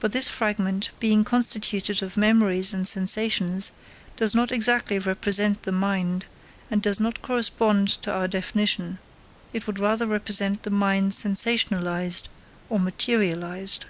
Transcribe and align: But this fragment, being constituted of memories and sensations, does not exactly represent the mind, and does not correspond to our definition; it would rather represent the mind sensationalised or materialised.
But 0.00 0.12
this 0.12 0.28
fragment, 0.28 0.90
being 1.00 1.24
constituted 1.24 2.02
of 2.02 2.18
memories 2.18 2.74
and 2.74 2.86
sensations, 2.86 3.72
does 4.16 4.34
not 4.34 4.52
exactly 4.52 4.98
represent 4.98 5.62
the 5.62 5.72
mind, 5.72 6.26
and 6.70 6.82
does 6.82 7.00
not 7.00 7.22
correspond 7.22 7.88
to 8.02 8.12
our 8.12 8.28
definition; 8.28 8.98
it 9.54 9.66
would 9.66 9.78
rather 9.78 10.06
represent 10.06 10.62
the 10.62 10.68
mind 10.68 11.12
sensationalised 11.12 12.24
or 12.68 12.78
materialised. 12.78 13.86